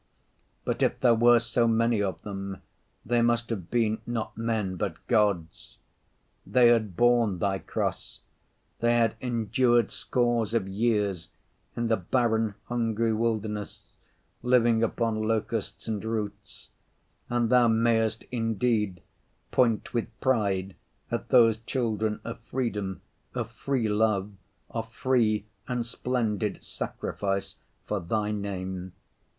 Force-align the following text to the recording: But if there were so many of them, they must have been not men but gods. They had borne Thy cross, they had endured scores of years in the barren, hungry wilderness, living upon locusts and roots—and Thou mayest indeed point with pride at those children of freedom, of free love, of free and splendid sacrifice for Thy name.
But 0.65 0.81
if 0.81 0.99
there 0.99 1.13
were 1.13 1.37
so 1.37 1.67
many 1.67 2.01
of 2.01 2.19
them, 2.23 2.63
they 3.05 3.21
must 3.21 3.51
have 3.51 3.69
been 3.69 4.01
not 4.07 4.35
men 4.35 4.75
but 4.75 4.95
gods. 5.05 5.77
They 6.43 6.69
had 6.69 6.97
borne 6.97 7.37
Thy 7.37 7.59
cross, 7.59 8.21
they 8.79 8.95
had 8.95 9.13
endured 9.21 9.91
scores 9.91 10.55
of 10.55 10.67
years 10.67 11.29
in 11.77 11.85
the 11.87 11.97
barren, 11.97 12.55
hungry 12.65 13.13
wilderness, 13.13 13.93
living 14.41 14.81
upon 14.81 15.21
locusts 15.21 15.87
and 15.87 16.03
roots—and 16.03 17.51
Thou 17.51 17.67
mayest 17.67 18.23
indeed 18.31 19.03
point 19.51 19.93
with 19.93 20.07
pride 20.19 20.73
at 21.11 21.29
those 21.29 21.59
children 21.59 22.21
of 22.23 22.39
freedom, 22.39 23.01
of 23.35 23.51
free 23.51 23.87
love, 23.87 24.31
of 24.71 24.91
free 24.91 25.45
and 25.67 25.85
splendid 25.85 26.63
sacrifice 26.63 27.57
for 27.85 27.99
Thy 27.99 28.31
name. 28.31 28.93